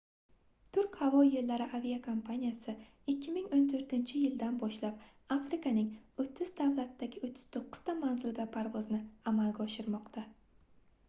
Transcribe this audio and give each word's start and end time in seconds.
turk 0.75 0.95
havo 0.99 1.17
yoʻllari 1.25 1.65
aviakompaniyasi 1.79 2.73
2014-yildan 3.13 4.57
boshlab 4.65 5.05
afrikaning 5.37 5.93
30 6.25 6.49
davlatidagi 6.63 7.23
39 7.31 7.85
ta 7.91 7.97
manzilga 8.03 8.49
parvozni 8.59 9.03
amalga 9.35 9.69
oshirmoqda 9.71 10.25